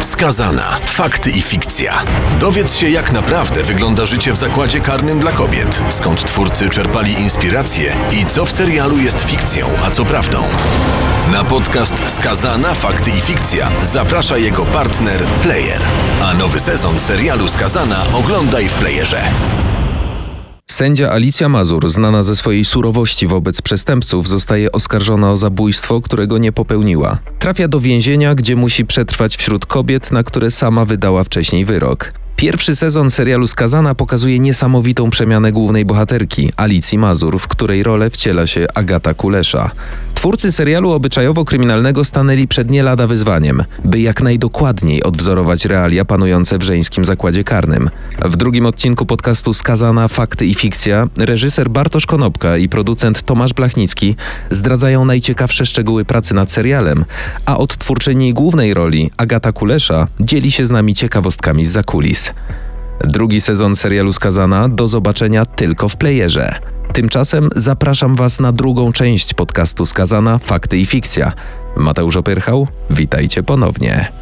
[0.00, 0.78] Skazana.
[0.86, 2.04] Fakty i fikcja.
[2.40, 5.82] Dowiedz się, jak naprawdę wygląda życie w zakładzie karnym dla kobiet.
[5.90, 10.44] Skąd twórcy czerpali inspiracje i co w serialu jest fikcją, a co prawdą.
[11.32, 12.74] Na podcast Skazana.
[12.74, 15.82] Fakty i fikcja zaprasza jego partner Player.
[16.22, 19.22] A nowy sezon serialu Skazana oglądaj w Playerze.
[20.70, 26.52] Sędzia Alicja Mazur, znana ze swojej surowości wobec przestępców, zostaje oskarżona o zabójstwo, którego nie
[26.52, 27.18] popełniła.
[27.38, 32.12] Trafia do więzienia, gdzie musi przetrwać wśród kobiet, na które sama wydała wcześniej wyrok.
[32.36, 38.46] Pierwszy sezon serialu Skazana pokazuje niesamowitą przemianę głównej bohaterki, Alicji Mazur, w której rolę wciela
[38.46, 39.70] się Agata Kulesza.
[40.18, 46.62] Twórcy serialu obyczajowo-kryminalnego stanęli przed nie lada wyzwaniem, by jak najdokładniej odwzorować realia panujące w
[46.62, 47.90] żeńskim zakładzie karnym.
[48.24, 54.16] W drugim odcinku podcastu Skazana Fakty i Fikcja reżyser Bartosz Konopka i producent Tomasz Blachnicki
[54.50, 57.04] zdradzają najciekawsze szczegóły pracy nad serialem,
[57.46, 62.32] a odtwórczyni głównej roli, Agata Kulesza, dzieli się z nami ciekawostkami z zakulis.
[63.04, 66.77] Drugi sezon serialu Skazana do zobaczenia tylko w playerze.
[66.92, 71.32] Tymczasem zapraszam Was na drugą część podcastu Skazana Fakty i Fikcja.
[71.76, 74.12] Mateusz Opyrchał, witajcie ponownie.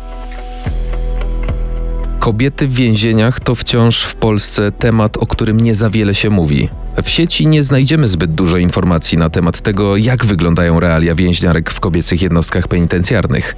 [2.19, 6.69] Kobiety w więzieniach to wciąż w Polsce temat, o którym nie za wiele się mówi.
[7.03, 11.81] W sieci nie znajdziemy zbyt dużo informacji na temat tego, jak wyglądają realia więźniarek w
[11.81, 13.57] kobiecych jednostkach penitencjarnych.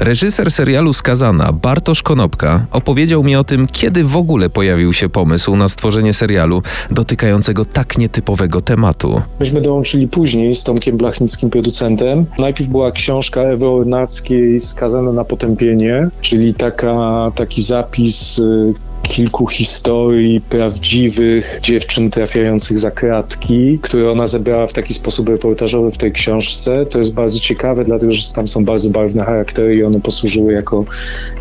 [0.00, 5.56] Reżyser serialu Skazana, Bartosz Konopka, opowiedział mi o tym, kiedy w ogóle pojawił się pomysł
[5.56, 9.22] na stworzenie serialu dotykającego tak nietypowego tematu.
[9.40, 12.26] Myśmy dołączyli później z Tomkiem Blachnickim, producentem.
[12.38, 18.74] Najpierw była książka Ewy Ornackiej Skazana na potępienie, czyli taka, taki zapis y,
[19.08, 25.98] kilku historii prawdziwych dziewczyn trafiających za kratki, które ona zebrała w taki sposób reportażowy w
[25.98, 26.86] tej książce.
[26.86, 30.84] To jest bardzo ciekawe, dlatego że tam są bardzo barwne charaktery i one posłużyły jako,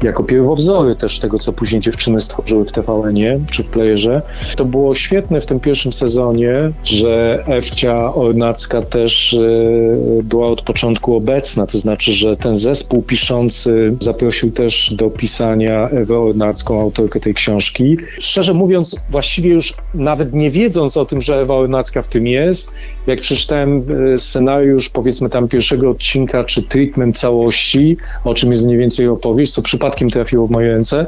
[0.03, 4.21] jako pierwowzory też tego, co później dziewczyny stworzyły w TVN-ie czy w playerze.
[4.55, 11.15] To było świetne w tym pierwszym sezonie, że Ewcia Ornacka też e, była od początku
[11.15, 17.33] obecna, to znaczy, że ten zespół piszący zaprosił też do pisania Ewę Ornacką, autorkę tej
[17.33, 17.97] książki, książki.
[18.19, 22.73] Szczerze mówiąc, właściwie już nawet nie wiedząc o tym, że Ewa Ornacka w tym jest,
[23.07, 28.77] jak przeczytałem e, scenariusz, powiedzmy tam pierwszego odcinka, czy treatment całości, o czym jest mniej
[28.77, 31.07] więcej opowieść, co przypadkiem trafiło w moje ręce,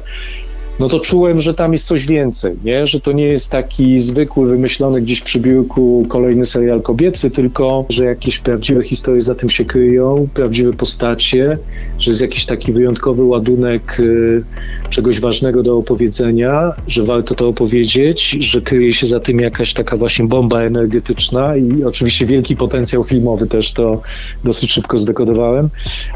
[0.79, 2.85] no to czułem, że tam jest coś więcej, nie?
[2.85, 8.05] że to nie jest taki zwykły, wymyślony gdzieś przy biurku kolejny serial kobiecy, tylko że
[8.05, 11.57] jakieś prawdziwe historie za tym się kryją, prawdziwe postacie,
[11.99, 14.43] że jest jakiś taki wyjątkowy ładunek y,
[14.89, 19.97] czegoś ważnego do opowiedzenia, że warto to opowiedzieć, że kryje się za tym jakaś taka
[19.97, 24.01] właśnie bomba energetyczna i oczywiście wielki potencjał filmowy też to
[24.43, 25.69] dosyć szybko zdekodowałem,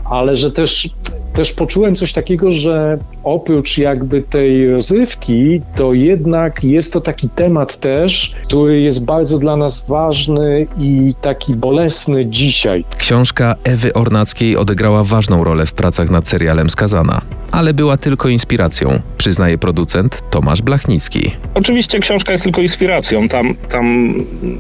[0.06, 0.90] ale że też
[1.34, 7.78] też poczułem coś takiego, że oprócz jakby tej rozrywki, to jednak jest to taki temat
[7.78, 12.86] też, który jest bardzo dla nas ważny i taki bolesny dzisiaj.
[12.98, 19.00] Książka Ewy Ornackiej odegrała ważną rolę w pracach nad serialem Skazana ale była tylko inspiracją,
[19.18, 21.32] przyznaje producent Tomasz Blachnicki.
[21.54, 24.14] Oczywiście książka jest tylko inspiracją, tam, tam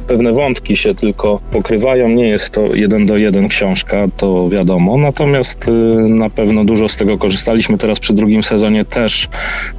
[0.07, 5.67] pewne wątki się tylko pokrywają, nie jest to jeden do jeden książka, to wiadomo, natomiast
[5.67, 5.71] y,
[6.09, 9.29] na pewno dużo z tego korzystaliśmy teraz przy drugim sezonie też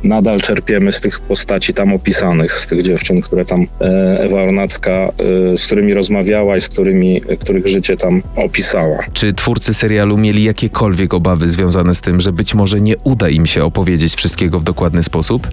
[0.04, 3.84] nadal czerpiemy z tych postaci tam opisanych, z tych dziewczyn, które tam e,
[4.20, 5.12] Ewa Ornacka,
[5.52, 8.98] y, z którymi rozmawiała i z którymi, których życie tam opisała.
[9.12, 13.46] Czy twórcy serialu mieli jakiekolwiek obawy związane z tym, że być może nie uda im
[13.46, 15.48] się opowiedzieć wszystkiego w dokładny sposób,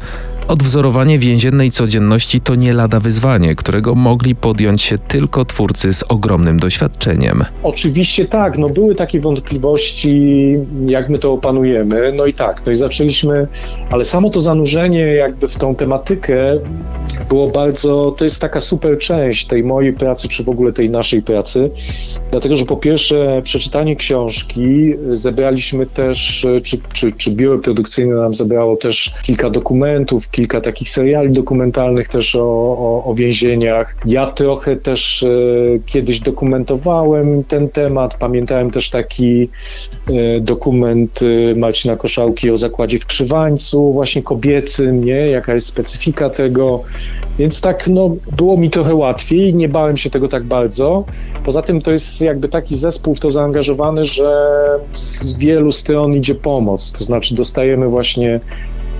[0.49, 6.59] Odwzorowanie więziennej codzienności to nie lada wyzwanie, którego mogli podjąć się tylko twórcy z ogromnym
[6.59, 7.43] doświadczeniem.
[7.63, 10.55] Oczywiście tak, no były takie wątpliwości,
[10.85, 13.47] jak my to opanujemy, no i tak, no i zaczęliśmy,
[13.91, 16.59] ale samo to zanurzenie jakby w tą tematykę
[17.29, 21.21] było bardzo, to jest taka super część tej mojej pracy, czy w ogóle tej naszej
[21.21, 21.71] pracy,
[22.31, 28.75] dlatego, że po pierwsze przeczytanie książki, zebraliśmy też, czy, czy, czy biuro produkcyjne nam zebrało
[28.75, 32.41] też kilka dokumentów, kilka takich seriali dokumentalnych też o,
[32.77, 33.95] o, o więzieniach.
[34.05, 35.27] Ja trochę też e,
[35.85, 38.17] kiedyś dokumentowałem ten temat.
[38.17, 39.49] Pamiętałem też taki
[40.07, 45.27] e, dokument e, Marcina Koszałki o zakładzie w Krzywańcu, właśnie kobiecym, nie?
[45.27, 46.83] Jaka jest specyfika tego.
[47.39, 51.05] Więc tak, no, było mi trochę łatwiej, nie bałem się tego tak bardzo.
[51.45, 54.37] Poza tym to jest jakby taki zespół w to zaangażowany, że
[54.95, 56.91] z wielu stron idzie pomoc.
[56.91, 58.39] To znaczy dostajemy właśnie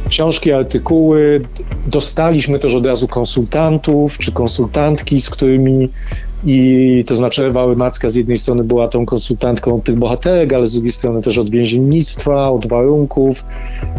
[0.09, 1.41] książki, artykuły.
[1.87, 5.89] Dostaliśmy też od razu konsultantów czy konsultantki, z którymi
[6.45, 10.74] i to znaczy Ewa Łymacka z jednej strony była tą konsultantką tych bohaterek, ale z
[10.74, 13.45] drugiej strony też od więziennictwa, od warunków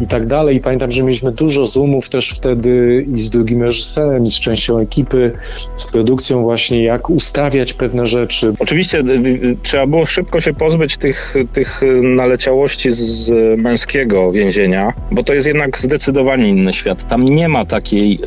[0.00, 0.56] i tak dalej.
[0.56, 4.78] I pamiętam, że mieliśmy dużo zoomów też wtedy i z drugim reżyserem, i z częścią
[4.78, 5.32] ekipy,
[5.76, 8.52] z produkcją właśnie, jak ustawiać pewne rzeczy.
[8.58, 15.22] Oczywiście y, y, trzeba było szybko się pozbyć tych, tych naleciałości z męskiego więzienia, bo
[15.22, 17.08] to jest jednak zdecydowanie inny świat.
[17.08, 18.20] Tam nie ma takiej,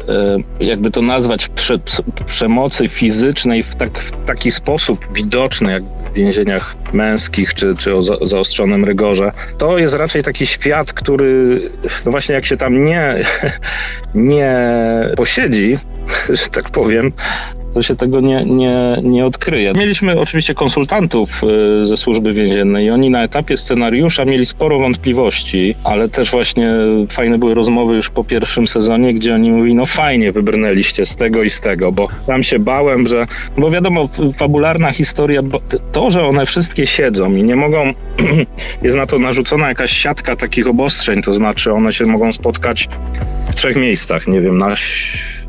[0.60, 1.80] e, jakby to nazwać, prze,
[2.26, 8.04] przemocy fizycznej w, tak, w taki sposób widoczny, jak w więzieniach męskich czy, czy o
[8.04, 9.32] za, zaostrzonym rygorze.
[9.58, 11.62] To jest raczej taki świat, który,
[12.06, 13.22] no właśnie jak się tam nie,
[14.16, 14.70] nie
[15.16, 15.78] posiedzi,
[16.30, 17.12] że tak powiem,
[17.74, 19.74] to się tego nie, nie, nie odkryje.
[19.76, 21.42] Mieliśmy oczywiście konsultantów
[21.82, 26.72] y, ze służby więziennej i oni na etapie scenariusza mieli sporo wątpliwości, ale też właśnie
[27.10, 31.44] fajne były rozmowy już po pierwszym sezonie, gdzie oni mówili, no fajnie wybrnęliście z tego
[31.44, 33.28] i z tego, bo tam się bałem, że,
[33.58, 35.42] bo wiadomo, fabularna historia,
[35.92, 37.94] to, że one wszystkie siedzą i nie mogą,
[38.84, 42.90] jest na to narzucona jakaś siatka takich obostrzeń, to znaczy one się mogą spotkać
[43.52, 44.74] w trzech miejscach, nie wiem, na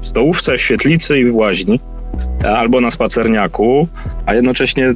[0.02, 1.80] stołówce, świetlicy i w łaźni
[2.44, 3.88] albo na spacerniaku,
[4.26, 4.94] a jednocześnie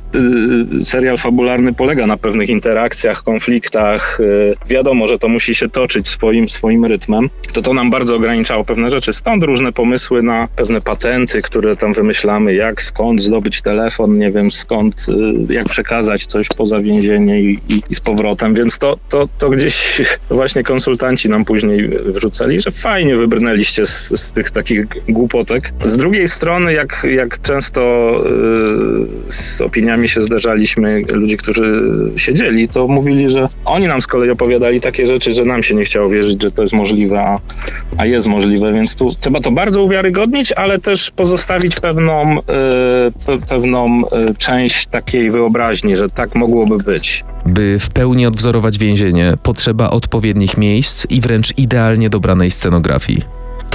[0.80, 4.20] y, serial fabularny polega na pewnych interakcjach, konfliktach.
[4.20, 7.30] Y, wiadomo, że to musi się toczyć swoim, swoim rytmem.
[7.52, 9.12] To to nam bardzo ograniczało pewne rzeczy.
[9.12, 14.50] Stąd różne pomysły na pewne patenty, które tam wymyślamy, jak, skąd zdobyć telefon, nie wiem
[14.50, 15.06] skąd,
[15.48, 18.54] y, jak przekazać coś poza więzienie i, i, i z powrotem.
[18.54, 24.32] Więc to, to, to gdzieś właśnie konsultanci nam później wrzucali, że fajnie wybrnęliście z, z
[24.32, 25.72] tych takich głupotek.
[25.80, 27.80] Z drugiej strony, jak, jak często
[28.26, 31.82] y, z opiniami się zderzaliśmy, ludzi, którzy
[32.16, 35.84] siedzieli, to mówili, że oni nam z kolei opowiadali takie rzeczy, że nam się nie
[35.84, 37.38] chciało wierzyć, że to jest możliwe, a,
[37.98, 42.42] a jest możliwe, więc tu trzeba to bardzo uwiarygodnić, ale też pozostawić pewną, y,
[43.26, 47.24] pe, pewną y, część takiej wyobraźni, że tak mogłoby być.
[47.46, 53.22] By w pełni odwzorować więzienie, potrzeba odpowiednich miejsc i wręcz idealnie dobranej scenografii.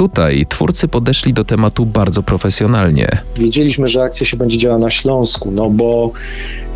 [0.04, 3.08] Tutaj twórcy podeszli do tematu bardzo profesjonalnie.
[3.38, 6.12] Wiedzieliśmy, że akcja się będzie działa na Śląsku, no bo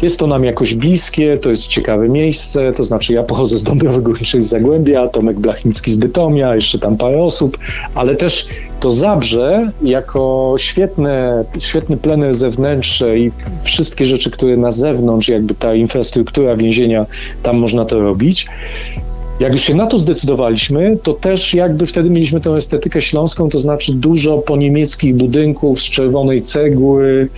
[0.02, 4.02] jest to nam jakoś bliskie, to jest ciekawe miejsce, to znaczy ja pochodzę z Dąbrowy
[4.02, 7.58] Górniczej z Zagłębia, Tomek Blachnicki z Bytomia, jeszcze tam parę osób,
[7.96, 8.48] ale też
[8.80, 13.32] to Zabrze jako świetne, świetny plener zewnętrzny i
[13.64, 17.06] wszystkie rzeczy, które na zewnątrz, jakby ta infrastruktura więzienia,
[17.44, 18.48] tam można to robić.
[19.40, 23.60] Jak już się na to zdecydowaliśmy, to też jakby wtedy mieliśmy tę estetykę śląską, to
[23.60, 27.30] znaczy dużo po niemieckich budynków z czerwonej cegły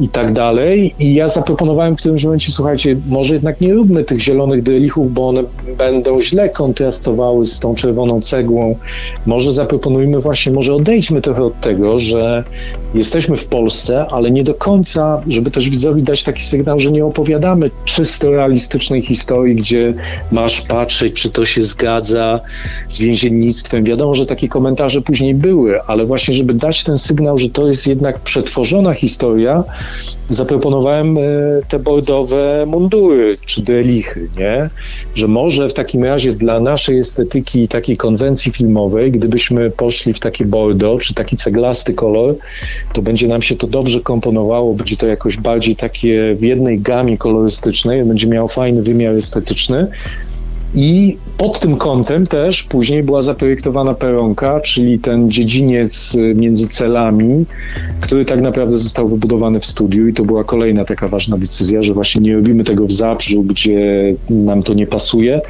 [0.00, 0.94] i tak dalej.
[0.98, 5.28] I ja zaproponowałem w którymś momencie, słuchajcie, może jednak nie róbmy tych zielonych delichów, bo
[5.28, 5.42] one
[5.78, 8.76] będą źle kontrastowały z tą czerwoną cegłą.
[9.26, 12.44] Może zaproponujmy właśnie, może odejdźmy trochę od tego, że
[12.94, 17.04] jesteśmy w Polsce, ale nie do końca, żeby też widzowi dać taki sygnał, że nie
[17.04, 19.94] opowiadamy czysto realistycznej historii, gdzie
[20.32, 22.40] masz patrzeć, czy to się zgadza
[22.88, 23.84] z więziennictwem.
[23.84, 27.86] Wiadomo, że takie komentarze później były, ale właśnie, żeby dać ten sygnał, że to jest
[27.86, 29.64] jednak przetworzona historia,
[30.30, 31.20] zaproponowałem e,
[31.68, 34.70] te bordowe mundury czy delichy, nie?
[35.14, 40.44] Że może w takim razie dla naszej estetyki takiej konwencji filmowej, gdybyśmy poszli w takie
[40.44, 42.34] bordo czy taki ceglasty kolor,
[42.92, 47.18] to będzie nam się to dobrze komponowało, będzie to jakoś bardziej takie w jednej gamie
[47.18, 49.86] kolorystycznej, będzie miało fajny wymiar estetyczny,
[50.74, 57.44] i pod tym kątem też później była zaprojektowana peronka, czyli ten dziedziniec y, między celami,
[58.00, 61.94] który tak naprawdę został wybudowany w studiu i to była kolejna taka ważna decyzja, że
[61.94, 65.40] właśnie nie robimy tego w Zabrzu, gdzie nam to nie pasuje,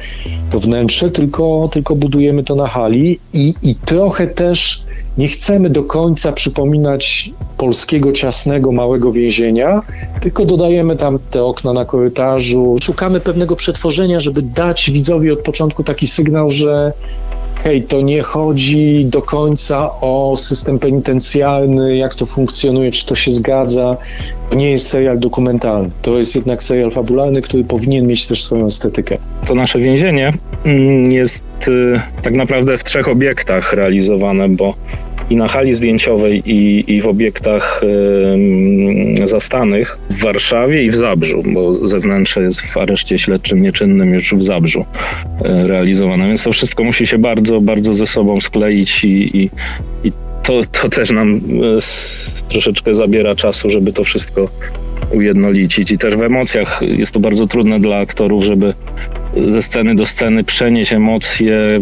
[0.51, 3.19] to wnętrze, tylko, tylko budujemy to na hali.
[3.33, 4.83] I, i trochę też
[5.17, 9.81] nie chcemy do końca przypominać polskiego ciasnego, małego więzienia,
[10.21, 12.75] tylko dodajemy tam te okna na korytarzu.
[12.81, 16.93] Szukamy pewnego przetworzenia, żeby dać widzowi od początku taki sygnał, że
[17.63, 23.31] hej, to nie chodzi do końca o system penitencjarny, jak to funkcjonuje, czy to się
[23.31, 23.97] zgadza.
[24.49, 25.89] To nie jest serial dokumentalny.
[26.01, 29.17] To jest jednak serial fabularny, który powinien mieć też swoją estetykę.
[29.47, 30.33] To nasze więzienie
[30.65, 34.75] mm, jest y, tak naprawdę w trzech obiektach realizowane, bo
[35.31, 37.81] i na hali zdjęciowej, i, i w obiektach
[39.23, 44.33] y, zastanych w Warszawie i w Zabrzu, bo zewnętrzne jest w areszcie śledczym nieczynnym już
[44.33, 49.37] w Zabrzu y, realizowane, więc to wszystko musi się bardzo, bardzo ze sobą skleić i,
[49.37, 49.49] i,
[50.03, 50.11] i
[50.43, 54.49] to, to też nam y, troszeczkę zabiera czasu, żeby to wszystko
[55.11, 55.91] ujednolicić.
[55.91, 58.73] I też w emocjach jest to bardzo trudne dla aktorów, żeby
[59.47, 61.81] ze sceny do sceny przenieść emocje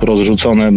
[0.00, 0.72] rozrzucone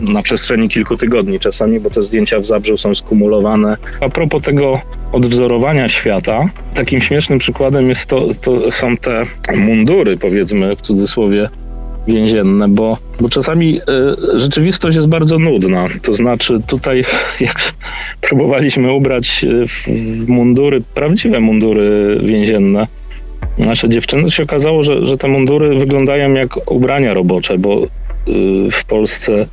[0.00, 3.76] na przestrzeni kilku tygodni czasami, bo te zdjęcia w Zabrzu są skumulowane.
[4.00, 4.80] A propos tego
[5.12, 11.48] odwzorowania świata, takim śmiesznym przykładem jest to, to są te mundury, powiedzmy w cudzysłowie,
[12.06, 13.80] więzienne, bo, bo czasami
[14.34, 15.88] y, rzeczywistość jest bardzo nudna.
[16.02, 17.04] To znaczy tutaj
[17.40, 17.72] jak
[18.20, 19.88] próbowaliśmy ubrać w,
[20.24, 22.86] w mundury, prawdziwe mundury więzienne,
[23.58, 27.86] nasze dziewczyny, się okazało, że, że te mundury wyglądają jak ubrania robocze, bo
[28.72, 29.46] w Polsce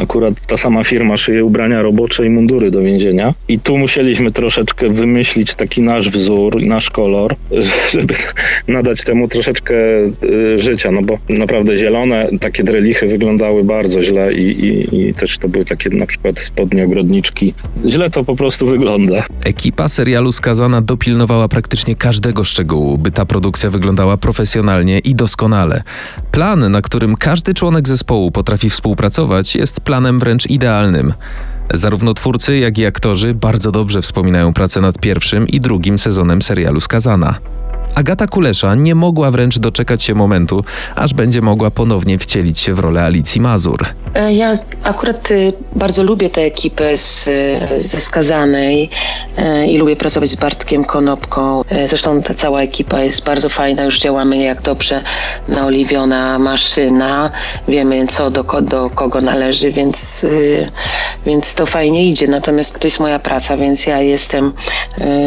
[0.00, 3.34] Akurat ta sama firma szyje ubrania robocze i mundury do więzienia.
[3.48, 7.36] I tu musieliśmy troszeczkę wymyślić taki nasz wzór nasz kolor,
[7.94, 8.14] żeby
[8.68, 9.74] nadać temu troszeczkę
[10.24, 10.90] y, życia.
[10.90, 15.64] No bo naprawdę zielone takie drelichy wyglądały bardzo źle i, i, i też to były
[15.64, 17.54] takie na przykład spodnie ogrodniczki.
[17.86, 19.26] Źle to po prostu wygląda.
[19.44, 25.82] Ekipa serialu Skazana dopilnowała praktycznie każdego szczegółu, by ta produkcja wyglądała profesjonalnie i doskonale.
[26.30, 31.14] Plan, na którym każdy członek zespołu potrafi współpracować, jest jest planem wręcz idealnym.
[31.74, 36.80] Zarówno twórcy, jak i aktorzy bardzo dobrze wspominają pracę nad pierwszym i drugim sezonem serialu
[36.80, 37.38] Skazana.
[37.94, 40.64] Agata Kulesza nie mogła wręcz doczekać się momentu,
[40.96, 43.86] aż będzie mogła ponownie wcielić się w rolę Alicji Mazur.
[44.14, 47.28] E, ja akurat y, bardzo lubię tę ekipę z,
[47.78, 48.90] ze Skazanej
[49.36, 51.62] e, i lubię pracować z Bartkiem Konopką.
[51.68, 55.02] E, zresztą ta cała ekipa jest bardzo fajna, już działamy jak dobrze
[55.48, 57.30] naoliwiona maszyna.
[57.68, 60.70] Wiemy co do, do kogo należy, więc, y,
[61.26, 62.28] więc to fajnie idzie.
[62.28, 64.52] Natomiast to jest moja praca, więc ja jestem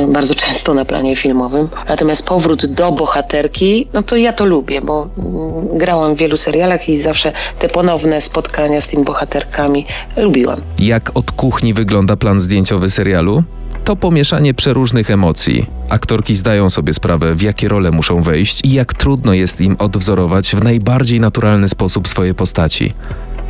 [0.07, 1.69] bardzo często na planie filmowym.
[1.89, 6.37] Natomiast powrót powrót do bohaterki, no to ja to lubię, bo mm, grałam w wielu
[6.37, 9.85] serialach i zawsze te ponowne spotkania z tymi bohaterkami
[10.17, 10.59] lubiłam.
[10.79, 13.43] Jak od kuchni wygląda plan zdjęciowy serialu?
[13.83, 15.65] To pomieszanie przeróżnych emocji.
[15.89, 20.55] Aktorki zdają sobie sprawę, w jakie role muszą wejść i jak trudno jest im odwzorować
[20.55, 22.93] w najbardziej naturalny sposób swoje postaci.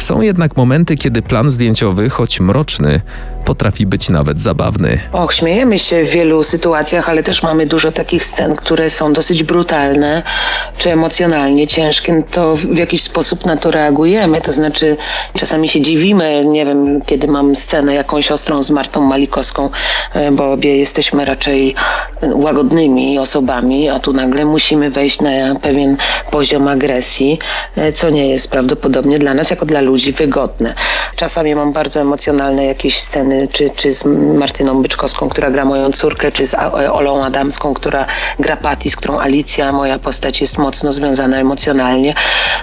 [0.02, 3.02] Są jednak momenty, kiedy plan zdjęciowy, choć mroczny,
[3.46, 5.00] potrafi być nawet zabawny.
[5.12, 9.44] Och, śmiejemy się w wielu sytuacjach, ale też mamy dużo takich scen, które są dosyć
[9.44, 10.24] brutalne
[10.78, 12.24] czy emocjonalnie ciężkie.
[12.32, 14.42] To w jakiś sposób na to reagujemy.
[14.42, 14.98] To znaczy,
[15.38, 19.70] czasami się dziwimy, nie wiem, kiedy mam scenę jakąś ostrą z Martą Malikowską,
[20.14, 21.76] e, bo obie jesteśmy raczej
[22.34, 25.98] łagodnymi osobami, a tu nagle musimy wejść na pewien
[26.32, 27.40] poziom agresji,
[27.76, 30.76] e, co nie jest prawdopodobnie dla nas, jako dla ludzi, wygodne.
[31.16, 34.06] Czasami mam bardzo emocjonalne jakieś sceny czy, czy z
[34.38, 36.56] Martyną Byczkowską, która gra moją córkę, czy z
[36.92, 38.06] Olą Adamską, która
[38.40, 42.16] gra Patty, z którą Alicja, moja postać jest mocno związana emocjonalnie,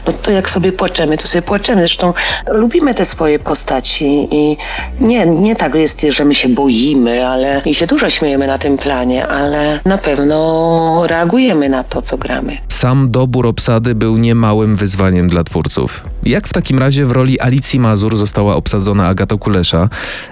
[0.06, 1.80] no to jak sobie płaczemy, to sobie płaczemy.
[1.80, 2.12] Zresztą
[2.47, 4.56] lubimy te swoje postaci i
[5.00, 8.78] nie, nie tak jest, że my się boimy, ale i się dużo śmiejemy na tym
[8.78, 12.67] planie, ale na pewno reagujemy na to, co gramy.
[12.78, 16.04] Sam dobór obsady był niemałym wyzwaniem dla twórców.
[16.23, 19.88] Jak w takim razie w roli Alicji Mazur została obsadzona Agata Kulesza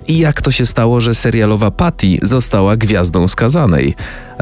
[0.08, 3.94] i jak to się stało, że serialowa Patty została gwiazdą skazanej?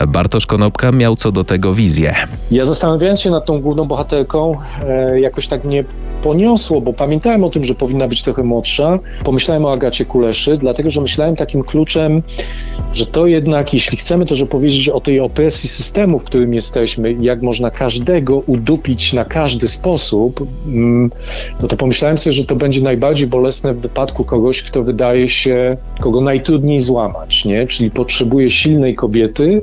[0.08, 2.14] Bartosz Konopka miał co do tego wizję.
[2.50, 4.56] Ja zastanawiając się nad tą główną bohaterką,
[4.88, 5.84] e, jakoś tak nie
[6.22, 8.98] poniosło, bo pamiętałem o tym, że powinna być trochę młodsza.
[9.24, 12.22] Pomyślałem o Agacie Kuleszy, dlatego że myślałem takim kluczem,
[12.94, 17.42] że to jednak, jeśli chcemy też opowiedzieć o tej opresji systemu, w którym jesteśmy, jak
[17.42, 21.10] można każdego udupić na każdy sposób, mm,
[21.60, 25.76] no to pomyślałem sobie, że to będzie najbardziej bolesne w wypadku kogoś, kto wydaje się,
[26.00, 27.66] kogo najtrudniej złamać, nie?
[27.66, 29.62] Czyli potrzebuje silnej kobiety,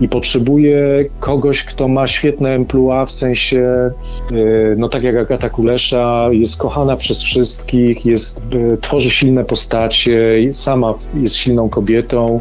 [0.00, 3.90] i potrzebuje kogoś, kto ma świetne emploi, w sensie,
[4.32, 10.48] y, no tak jak Agata Kulesza, jest kochana przez wszystkich, jest, y, tworzy silne postacie,
[10.52, 12.40] sama jest silną kobietą,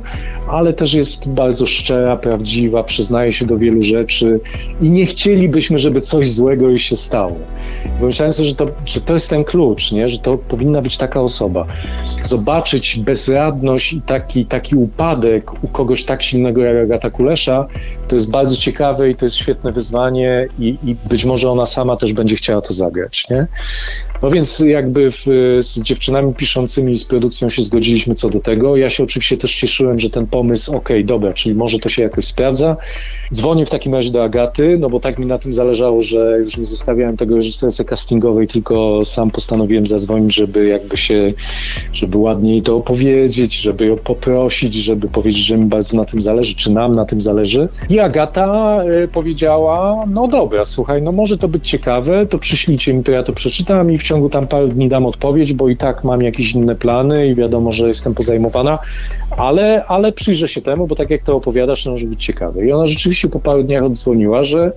[0.49, 4.39] ale też jest bardzo szczera, prawdziwa, przyznaje się do wielu rzeczy
[4.81, 7.35] i nie chcielibyśmy, żeby coś złego jej się stało.
[7.99, 10.09] Pomyślałem sobie, że to, że to jest ten klucz, nie?
[10.09, 11.65] że to powinna być taka osoba.
[12.21, 17.48] Zobaczyć bezradność i taki, taki upadek u kogoś tak silnego jak Agata Kulesza,
[18.07, 21.95] to jest bardzo ciekawe i to jest świetne wyzwanie i, i być może ona sama
[21.95, 23.25] też będzie chciała to zagrać.
[23.29, 23.47] Nie?
[24.21, 25.25] No więc jakby w,
[25.59, 28.77] z dziewczynami piszącymi z produkcją się zgodziliśmy co do tego.
[28.77, 32.01] Ja się oczywiście też cieszyłem, że ten pomysł, okej, okay, dobra, czyli może to się
[32.03, 32.77] jakoś sprawdza.
[33.33, 36.57] Dzwonię w takim razie do Agaty, no bo tak mi na tym zależało, że już
[36.57, 41.33] nie zostawiałem tego reżyserce castingowej, tylko sam postanowiłem zadzwonić, żeby jakby się,
[41.93, 46.55] żeby ładniej to opowiedzieć, żeby ją poprosić, żeby powiedzieć, że mi bardzo na tym zależy,
[46.55, 47.38] czy nam na tym zależy.
[47.89, 53.03] I Agata y, powiedziała, no dobra, słuchaj, no może to być ciekawe, to przyślijcie mi
[53.03, 56.03] to, ja to przeczytam i w ciągu tam paru dni dam odpowiedź, bo i tak
[56.03, 58.79] mam jakieś inne plany i wiadomo, że jestem pozajmowana,
[59.37, 62.65] ale, ale przyjrzę się temu, bo tak jak to opowiadasz, to może być ciekawe.
[62.65, 64.71] I ona rzeczywiście po paru dniach odzwoniła, że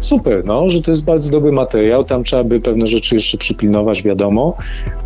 [0.00, 4.02] super, no, że to jest bardzo dobry materiał, tam trzeba by pewne rzeczy jeszcze przypilnować,
[4.02, 4.56] wiadomo,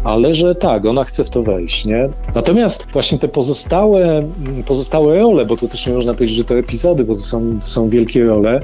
[0.05, 2.09] ale że tak, ona chce w to wejść, nie?
[2.35, 4.23] Natomiast właśnie te pozostałe,
[4.67, 7.67] pozostałe role, bo to też nie można powiedzieć, że to epizody, bo to są, to
[7.67, 8.61] są wielkie role,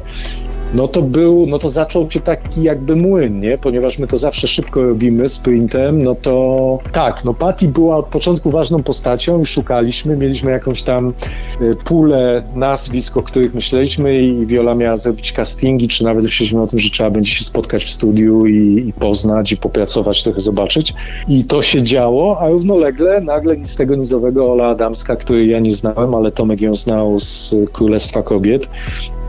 [0.75, 3.59] no to był, no to zaczął się taki jakby młyn, nie?
[3.59, 8.51] Ponieważ my to zawsze szybko robimy sprintem, no to tak, no Patty była od początku
[8.51, 11.13] ważną postacią i szukaliśmy, mieliśmy jakąś tam
[11.61, 16.67] y, pulę nazwisk, o których myśleliśmy i Viola miała zrobić castingi, czy nawet myśleliśmy o
[16.67, 20.95] tym, że trzeba będzie się spotkać w studiu i, i poznać i popracować, trochę zobaczyć.
[21.29, 25.71] I to się działo, a równolegle nagle nic tego nizowego Ola Adamska, której ja nie
[25.71, 28.69] znałem, ale Tomek ją znał z Królestwa Kobiet,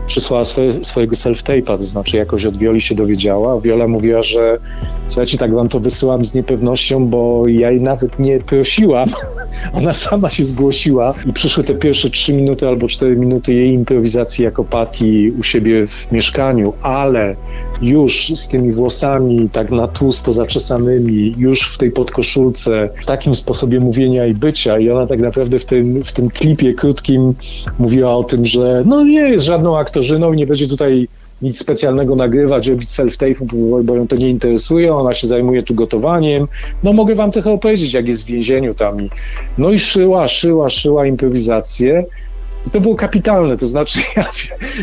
[0.06, 3.60] przysłała swoje, swojego self-tape'a, to znaczy jakoś od Wioli się dowiedziała.
[3.60, 4.58] Wiola mówiła, że
[5.08, 9.08] słuchajcie, tak wam to wysyłam z niepewnością, bo ja jej nawet nie prosiłam.
[9.72, 14.44] Ona sama się zgłosiła i przyszły te pierwsze trzy minuty albo cztery minuty jej improwizacji
[14.44, 17.36] jako Patty u siebie w mieszkaniu, ale
[17.82, 23.80] już z tymi włosami tak na tłusto zaczesanymi, już w tej podkoszulce, w takim sposobie
[23.80, 24.78] mówienia i bycia.
[24.78, 27.34] I ona tak naprawdę w tym, w tym klipie krótkim
[27.78, 31.08] mówiła o tym, że no nie jest żadną aktorzyną i nie będzie tutaj
[31.42, 36.48] nic specjalnego nagrywać, robić self-tape'u, bo ją to nie interesuje, ona się zajmuje tu gotowaniem.
[36.82, 39.02] No mogę wam trochę opowiedzieć, jak jest w więzieniu tam.
[39.02, 39.10] I,
[39.58, 42.04] no i szyła, szyła, szyła improwizację.
[42.66, 44.30] I to było kapitalne, to znaczy ja,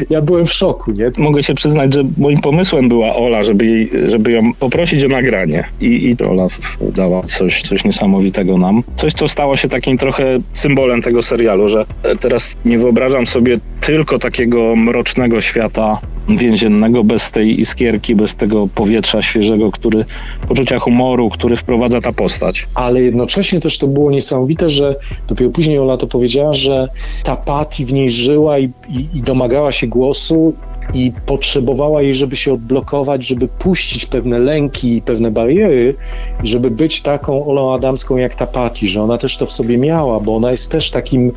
[0.10, 1.12] ja byłem w szoku, nie?
[1.18, 5.64] Mogę się przyznać, że moim pomysłem była Ola, żeby, jej, żeby ją poprosić o nagranie.
[5.82, 6.48] I, i Ola
[6.82, 8.84] dała coś, coś niesamowitego nam.
[8.96, 11.86] Coś, co stało się takim trochę symbolem tego serialu, że
[12.20, 16.00] teraz nie wyobrażam sobie tylko takiego mrocznego świata
[16.30, 20.06] więziennego, bez tej iskierki, bez tego powietrza świeżego, który,
[20.48, 22.68] poczucia humoru, który wprowadza ta postać.
[22.76, 24.96] Ale jednocześnie też to było niesamowite, że
[25.28, 26.88] dopiero później Ola to powiedziała, że
[27.24, 30.54] ta Patti w niej żyła i, i, i domagała się głosu
[30.94, 35.96] i potrzebowała jej, żeby się odblokować, żeby puścić pewne lęki i pewne bariery,
[36.44, 40.20] żeby być taką Olą Adamską jak ta Patty, że ona też to w sobie miała,
[40.20, 41.32] bo ona jest też takim,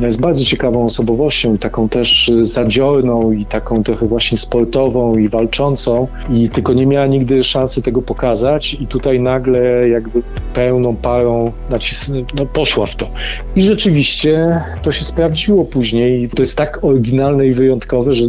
[0.00, 6.48] jest bardzo ciekawą osobowością, taką też zadziorną i taką trochę właśnie sportową i walczącą i
[6.48, 10.22] tylko nie miała nigdy szansy tego pokazać i tutaj nagle jakby
[10.54, 13.08] pełną parą nacisnę, no poszła w to.
[13.56, 16.28] I rzeczywiście to się sprawdziło później.
[16.28, 18.24] To jest tak oryginalne i wyjątkowe, że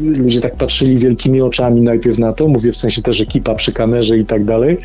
[0.00, 4.18] ludzie tak patrzyli wielkimi oczami najpierw na to, mówię w sensie też ekipa przy kamerze
[4.18, 4.78] i tak dalej,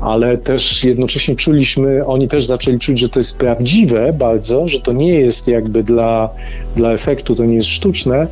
[0.00, 4.92] ale też jednocześnie czuliśmy, oni też zaczęli czuć, że to jest prawdziwe bardzo, że to
[4.92, 6.30] nie jest jakby dla,
[6.76, 8.26] dla efektu, to nie jest sztuczne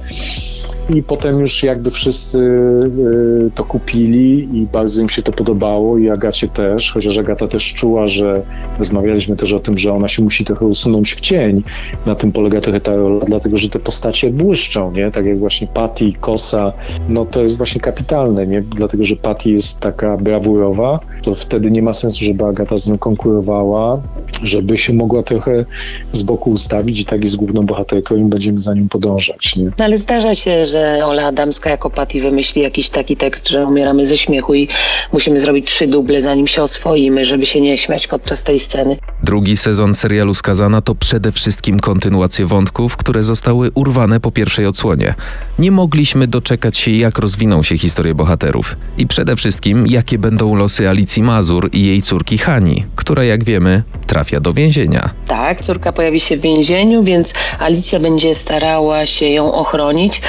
[0.94, 6.11] i potem już jakby wszyscy y, to kupili i bardzo im się to podobało i
[6.11, 8.42] Agacie też, chociaż Agata też czuła, że
[8.79, 11.62] rozmawialiśmy też o tym, że ona się musi trochę usunąć w cień.
[12.07, 15.11] Na tym polega trochę ta rola, dlatego że te postacie błyszczą, nie?
[15.11, 16.72] Tak jak właśnie Patty, Kosa,
[17.09, 18.62] no to jest właśnie kapitalne, nie?
[18.62, 22.98] Dlatego, że Patty jest taka brawurowa, to wtedy nie ma sensu, żeby Agata z nią
[22.98, 24.00] konkurowała,
[24.42, 25.64] żeby się mogła trochę
[26.12, 29.64] z boku ustawić i tak jest główną bohaterką i będziemy za nią podążać, nie?
[29.64, 33.66] No ale zdarza się, że że Ola Adamska jako Patty wymyśli jakiś taki tekst, że
[33.66, 34.69] umieramy ze śmiechu i
[35.12, 38.97] musimy zrobić trzy duble, zanim się oswoimy, żeby się nie śmiać podczas tej sceny.
[39.24, 45.14] Drugi sezon serialu Skazana to przede wszystkim kontynuacje wątków, które zostały urwane po pierwszej odsłonie.
[45.59, 48.76] Nie mogliśmy doczekać się, jak rozwiną się historie bohaterów.
[48.98, 53.83] I przede wszystkim, jakie będą losy Alicji Mazur i jej córki Hani, która, jak wiemy,
[54.06, 55.11] trafia do więzienia.
[55.26, 60.22] Tak, córka pojawi się w więzieniu, więc Alicja będzie starała się ją ochronić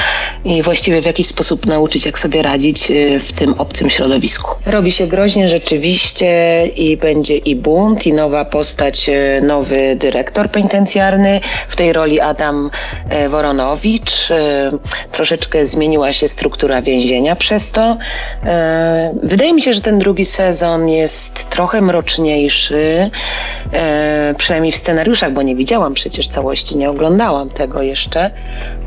[0.45, 4.51] i właściwie w jakiś sposób nauczyć, jak sobie radzić y, w tym obcym środowisku.
[4.65, 11.41] Robi się groźnie rzeczywiście i będzie i bunt, i nowa postać, y, nowy dyrektor penitencjarny,
[11.67, 12.72] w tej roli Adam
[13.26, 14.30] y, Woronowicz.
[15.12, 17.98] Troszeczkę zmieniła się struktura więzienia przez to.
[19.24, 23.12] Wydaje mi się, że ten drugi sezon jest trochę mroczniejszy,
[24.38, 28.32] przynajmniej w scenariuszach, bo nie widziałam przecież całości, nie oglądałam tego jeszcze,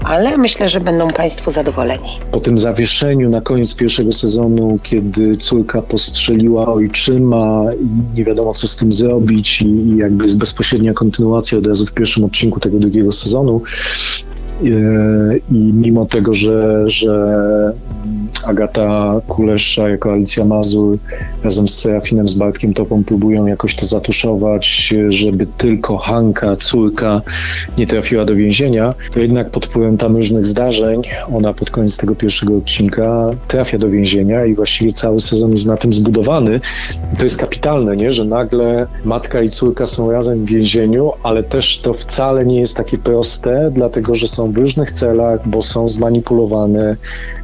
[0.05, 2.09] ale myślę, że będą Państwo Państwo zadowoleni.
[2.31, 8.67] Po tym zawieszeniu na koniec pierwszego sezonu, kiedy córka postrzeliła ojczyma i nie wiadomo co
[8.67, 13.13] z tym zrobić i jakby jest bezpośrednia kontynuacja od razu w pierwszym odcinku tego drugiego
[13.13, 13.63] sezonu,
[14.63, 14.67] e,
[15.51, 17.73] i mimo tego, że, że
[18.45, 20.99] Agata Kulesza jako Alicja Mazur
[21.45, 27.23] razem z Serafinem, z Bartkiem Topą próbują jakoś to zatuszować, żeby tylko Hanka, córka,
[27.79, 32.15] nie trafiła do więzienia, to jednak pod wpływem tam różnych zdarzeń ona pod koniec tego
[32.15, 36.61] pierwszego odcinka trafia do więzienia i właściwie cały sezon jest na tym zbudowany.
[37.19, 38.13] To jest kapitalne, nie?
[38.13, 42.77] że nagle matka i córka są razem w więzieniu, ale też to wcale nie jest
[42.77, 46.97] takie proste, dlatego że są w różnych celach, bo są zmanipulowane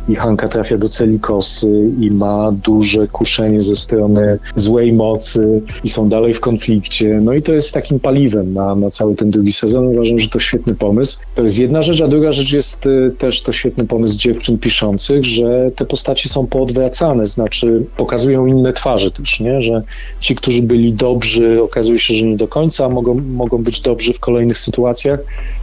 [0.09, 5.89] i Hanka trafia do celi kosy i ma duże kuszenie ze strony złej mocy i
[5.89, 7.21] są dalej w konflikcie.
[7.23, 9.87] No i to jest takim paliwem na, na cały ten drugi sezon.
[9.87, 11.19] Uważam, że to świetny pomysł.
[11.35, 15.25] To jest jedna rzecz, a druga rzecz jest y, też to świetny pomysł dziewczyn piszących,
[15.25, 19.63] że te postaci są poodwracane, znaczy pokazują inne twarze też, nie?
[19.63, 19.83] że
[20.21, 24.21] ci, którzy byli dobrzy, okazuje się, że nie do końca mogą, mogą być dobrzy w
[24.21, 25.21] kolejnych sytuacjach,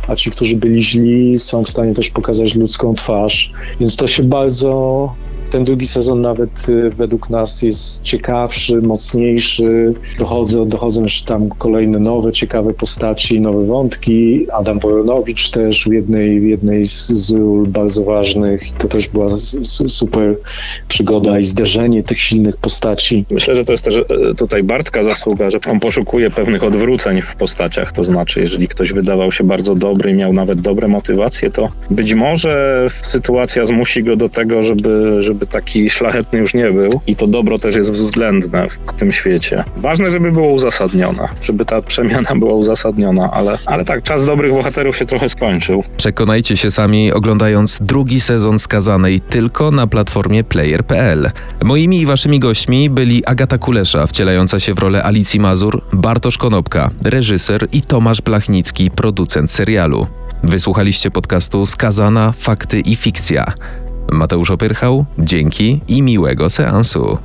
[0.07, 3.51] a ci, którzy byli źli, są w stanie też pokazać ludzką twarz.
[3.79, 5.06] Więc to się bardzo
[5.57, 9.93] ten drugi sezon nawet y, według nas jest ciekawszy, mocniejszy.
[10.19, 14.47] Dochodzą, dochodzą jeszcze tam kolejne nowe, ciekawe postaci, nowe wątki.
[14.51, 18.63] Adam Woronowicz też w jednej, w jednej z, z ról bardzo ważnych.
[18.77, 19.29] To też była
[19.87, 20.35] super
[20.87, 23.25] przygoda i zderzenie tych silnych postaci.
[23.31, 24.03] Myślę, że to jest też e,
[24.37, 27.91] tutaj Bartka zasługa, że on poszukuje pewnych odwróceń w postaciach.
[27.91, 32.13] To znaczy, jeżeli ktoś wydawał się bardzo dobry i miał nawet dobre motywacje, to być
[32.13, 36.89] może sytuacja zmusi go do tego, żeby, żeby żeby taki szlachetny już nie był.
[37.07, 39.63] I to dobro też jest względne w tym świecie.
[39.77, 44.97] Ważne, żeby było uzasadnione, żeby ta przemiana była uzasadniona, ale, ale tak, czas dobrych bohaterów
[44.97, 45.83] się trochę skończył.
[45.97, 51.31] Przekonajcie się sami oglądając drugi sezon skazanej tylko na platformie player.pl.
[51.63, 56.89] Moimi i waszymi gośćmi byli Agata Kulesza, wcielająca się w rolę Alicji Mazur, Bartosz Konopka,
[57.03, 60.07] reżyser i Tomasz Blachnicki, producent serialu.
[60.43, 63.45] Wysłuchaliście podcastu Skazana, Fakty i Fikcja.
[64.11, 67.17] Mateusz Opyrchał, dzięki i miłego seansu.